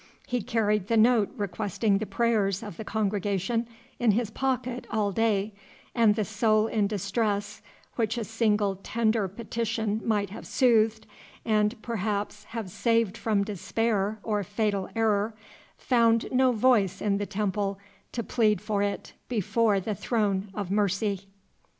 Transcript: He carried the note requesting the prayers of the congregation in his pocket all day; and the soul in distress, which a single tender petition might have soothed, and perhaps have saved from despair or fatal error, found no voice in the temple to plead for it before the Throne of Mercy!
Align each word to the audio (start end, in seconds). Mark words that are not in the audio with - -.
He 0.25 0.41
carried 0.41 0.87
the 0.87 0.97
note 0.97 1.29
requesting 1.37 1.99
the 1.99 2.07
prayers 2.07 2.63
of 2.63 2.75
the 2.77 2.83
congregation 2.83 3.67
in 3.99 4.13
his 4.13 4.31
pocket 4.31 4.87
all 4.89 5.11
day; 5.11 5.53
and 5.93 6.15
the 6.15 6.25
soul 6.25 6.65
in 6.65 6.87
distress, 6.87 7.61
which 7.97 8.17
a 8.17 8.23
single 8.23 8.77
tender 8.81 9.27
petition 9.27 10.01
might 10.03 10.31
have 10.31 10.47
soothed, 10.47 11.05
and 11.45 11.79
perhaps 11.83 12.45
have 12.45 12.71
saved 12.71 13.15
from 13.15 13.43
despair 13.43 14.17
or 14.23 14.43
fatal 14.43 14.89
error, 14.95 15.35
found 15.77 16.25
no 16.31 16.51
voice 16.51 16.99
in 16.99 17.19
the 17.19 17.27
temple 17.27 17.77
to 18.11 18.23
plead 18.23 18.59
for 18.59 18.81
it 18.81 19.13
before 19.29 19.79
the 19.79 19.93
Throne 19.93 20.49
of 20.55 20.71
Mercy! 20.71 21.27